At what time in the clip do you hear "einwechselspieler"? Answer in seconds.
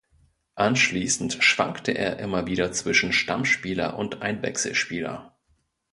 4.23-5.37